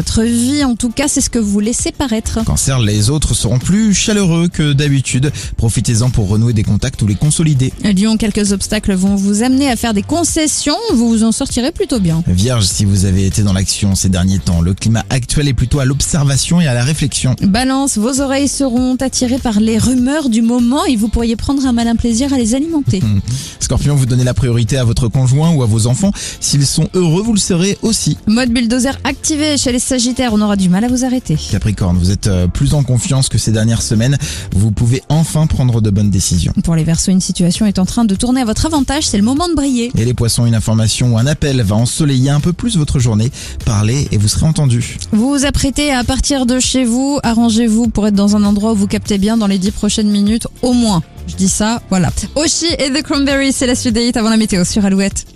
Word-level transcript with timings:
votre 0.00 0.22
vie. 0.22 0.64
En 0.64 0.76
tout 0.76 0.88
cas, 0.88 1.08
c'est 1.08 1.20
ce 1.20 1.28
que 1.28 1.38
vous 1.38 1.60
laissez 1.60 1.92
paraître. 1.92 2.42
Cancer, 2.46 2.78
les 2.78 3.10
autres 3.10 3.34
seront 3.34 3.58
plus 3.58 3.92
chaleureux 3.92 4.48
que 4.48 4.72
d'habitude. 4.72 5.30
Profitez-en 5.58 6.08
pour 6.08 6.28
renouer 6.28 6.54
des 6.54 6.62
contacts 6.62 7.02
ou 7.02 7.06
les 7.06 7.16
consolider. 7.16 7.70
Lyon, 7.84 8.16
quelques 8.16 8.52
obstacles 8.52 8.94
vont 8.94 9.14
vous 9.14 9.42
amener 9.42 9.70
à 9.70 9.76
faire 9.76 9.92
des 9.92 10.00
concessions. 10.02 10.78
Vous 10.94 11.10
vous 11.10 11.22
en 11.22 11.32
sortirez 11.32 11.70
plutôt 11.70 12.00
bien. 12.00 12.24
Vierge, 12.26 12.64
si 12.64 12.86
vous 12.86 13.04
avez 13.04 13.26
été 13.26 13.42
dans 13.42 13.52
l'action 13.52 13.94
ces 13.94 14.08
derniers 14.08 14.38
temps, 14.38 14.62
le 14.62 14.72
climat 14.72 15.04
actuel 15.10 15.48
est 15.48 15.52
plutôt 15.52 15.80
à 15.80 15.84
l'observation 15.84 16.62
et 16.62 16.66
à 16.66 16.72
la 16.72 16.82
réflexion. 16.82 17.36
Balance, 17.42 17.98
vos 17.98 18.22
oreilles 18.22 18.48
seront 18.48 18.96
attirées 19.02 19.38
par 19.38 19.60
les 19.60 19.76
rumeurs 19.76 20.30
du 20.30 20.40
moment 20.40 20.86
et 20.86 20.96
vous 20.96 21.08
pourriez 21.08 21.36
prendre 21.36 21.66
un 21.66 21.72
malin 21.72 21.94
plaisir 21.94 22.32
à 22.32 22.38
les 22.38 22.54
alimenter. 22.54 23.02
Scorpion, 23.60 23.96
vous 23.96 24.06
donnez 24.06 24.24
la 24.24 24.32
priorité 24.32 24.78
à 24.78 24.84
votre 24.84 25.08
conjoint 25.08 25.50
ou 25.50 25.62
à 25.62 25.66
vos 25.66 25.86
enfants. 25.86 26.12
S'ils 26.40 26.66
sont 26.66 26.88
heureux, 26.94 27.22
vous 27.22 27.34
le 27.34 27.38
serez 27.38 27.76
aussi. 27.82 28.16
Mode 28.26 28.48
bulldozer 28.48 28.98
activé 29.04 29.58
chez 29.58 29.72
les 29.72 29.89
Sagittaires, 29.90 30.32
on 30.32 30.40
aura 30.40 30.54
du 30.54 30.68
mal 30.68 30.84
à 30.84 30.86
vous 30.86 31.04
arrêter. 31.04 31.34
Capricorne, 31.34 31.98
vous 31.98 32.12
êtes 32.12 32.28
euh, 32.28 32.46
plus 32.46 32.74
en 32.74 32.84
confiance 32.84 33.28
que 33.28 33.38
ces 33.38 33.50
dernières 33.50 33.82
semaines. 33.82 34.16
Vous 34.54 34.70
pouvez 34.70 35.02
enfin 35.08 35.48
prendre 35.48 35.80
de 35.80 35.90
bonnes 35.90 36.10
décisions. 36.10 36.52
Pour 36.62 36.76
les 36.76 36.84
Verseaux, 36.84 37.10
une 37.10 37.20
situation 37.20 37.66
est 37.66 37.80
en 37.80 37.86
train 37.86 38.04
de 38.04 38.14
tourner 38.14 38.42
à 38.42 38.44
votre 38.44 38.66
avantage, 38.66 39.08
c'est 39.08 39.16
le 39.16 39.24
moment 39.24 39.48
de 39.48 39.54
briller. 39.54 39.90
Et 39.98 40.04
les 40.04 40.14
poissons, 40.14 40.46
une 40.46 40.54
information 40.54 41.14
ou 41.14 41.18
un 41.18 41.26
appel 41.26 41.60
va 41.62 41.74
ensoleiller 41.74 42.30
un 42.30 42.38
peu 42.38 42.52
plus 42.52 42.76
votre 42.76 43.00
journée. 43.00 43.32
Parlez 43.64 44.06
et 44.12 44.16
vous 44.16 44.28
serez 44.28 44.46
entendu. 44.46 44.96
Vous 45.10 45.28
vous 45.28 45.44
apprêtez 45.44 45.90
à 45.90 46.04
partir 46.04 46.46
de 46.46 46.60
chez 46.60 46.84
vous, 46.84 47.18
arrangez-vous 47.24 47.88
pour 47.88 48.06
être 48.06 48.14
dans 48.14 48.36
un 48.36 48.44
endroit 48.44 48.74
où 48.74 48.76
vous 48.76 48.86
captez 48.86 49.18
bien 49.18 49.36
dans 49.36 49.48
les 49.48 49.58
10 49.58 49.72
prochaines 49.72 50.10
minutes 50.12 50.46
au 50.62 50.72
moins. 50.72 51.02
Je 51.26 51.34
dis 51.34 51.48
ça, 51.48 51.82
voilà. 51.90 52.12
Oshi 52.36 52.66
et 52.78 52.92
The 52.92 53.02
Cranberries, 53.02 53.52
c'est 53.52 53.66
la 53.66 53.74
suite 53.74 53.94
des 53.94 54.06
hits 54.06 54.12
avant 54.16 54.30
la 54.30 54.36
météo 54.36 54.64
sur 54.64 54.84
Alouette. 54.84 55.26